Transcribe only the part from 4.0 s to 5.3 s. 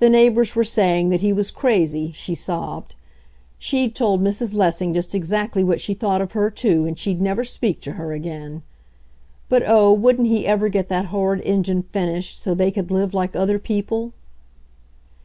Mrs. Lessing just